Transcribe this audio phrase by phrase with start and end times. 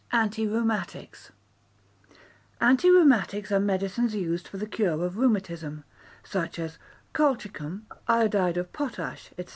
[0.11, 1.29] Antirheumatics
[2.59, 5.83] Antirheumatics are medicines used for the cure of rheumatism,
[6.23, 6.79] such as
[7.13, 9.45] colchicum, iodide of potash, &c.